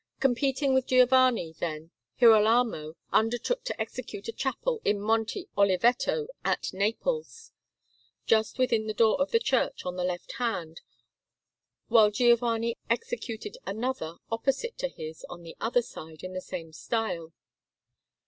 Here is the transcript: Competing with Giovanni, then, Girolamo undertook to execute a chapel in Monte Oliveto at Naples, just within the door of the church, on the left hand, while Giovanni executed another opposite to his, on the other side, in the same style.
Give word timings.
Competing 0.19 0.73
with 0.73 0.87
Giovanni, 0.87 1.53
then, 1.53 1.91
Girolamo 2.19 2.95
undertook 3.13 3.63
to 3.65 3.79
execute 3.79 4.27
a 4.27 4.31
chapel 4.31 4.81
in 4.83 4.99
Monte 4.99 5.47
Oliveto 5.55 6.25
at 6.43 6.73
Naples, 6.73 7.51
just 8.25 8.57
within 8.57 8.87
the 8.87 8.95
door 8.95 9.21
of 9.21 9.29
the 9.29 9.37
church, 9.37 9.85
on 9.85 9.97
the 9.97 10.03
left 10.03 10.31
hand, 10.39 10.81
while 11.87 12.09
Giovanni 12.09 12.79
executed 12.89 13.57
another 13.67 14.15
opposite 14.31 14.75
to 14.79 14.87
his, 14.87 15.23
on 15.29 15.43
the 15.43 15.55
other 15.59 15.83
side, 15.83 16.23
in 16.23 16.33
the 16.33 16.41
same 16.41 16.73
style. 16.73 17.31